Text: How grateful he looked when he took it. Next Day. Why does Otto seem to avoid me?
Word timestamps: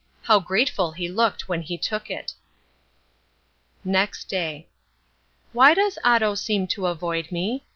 How 0.23 0.39
grateful 0.39 0.93
he 0.93 1.09
looked 1.09 1.47
when 1.47 1.61
he 1.61 1.77
took 1.77 2.09
it. 2.09 2.33
Next 3.83 4.25
Day. 4.29 4.67
Why 5.53 5.75
does 5.75 5.99
Otto 6.03 6.33
seem 6.33 6.65
to 6.69 6.87
avoid 6.87 7.31
me? 7.31 7.65